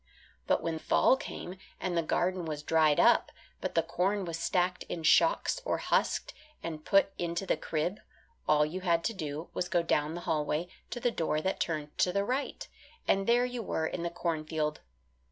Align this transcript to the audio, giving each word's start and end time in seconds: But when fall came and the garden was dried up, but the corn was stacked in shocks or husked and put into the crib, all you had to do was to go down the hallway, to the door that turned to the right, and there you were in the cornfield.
But 0.47 0.63
when 0.63 0.79
fall 0.79 1.15
came 1.15 1.57
and 1.79 1.95
the 1.95 2.01
garden 2.01 2.45
was 2.45 2.63
dried 2.63 2.99
up, 2.99 3.31
but 3.59 3.75
the 3.75 3.83
corn 3.83 4.25
was 4.25 4.39
stacked 4.39 4.81
in 4.89 5.03
shocks 5.03 5.61
or 5.63 5.77
husked 5.77 6.33
and 6.63 6.83
put 6.83 7.13
into 7.19 7.45
the 7.45 7.55
crib, 7.55 7.99
all 8.47 8.65
you 8.65 8.81
had 8.81 9.03
to 9.03 9.13
do 9.13 9.49
was 9.53 9.65
to 9.65 9.69
go 9.69 9.83
down 9.83 10.15
the 10.15 10.21
hallway, 10.21 10.69
to 10.89 10.99
the 10.99 11.11
door 11.11 11.39
that 11.41 11.59
turned 11.59 11.95
to 11.99 12.11
the 12.11 12.25
right, 12.25 12.67
and 13.07 13.27
there 13.27 13.45
you 13.45 13.61
were 13.61 13.85
in 13.85 14.01
the 14.01 14.09
cornfield. 14.09 14.81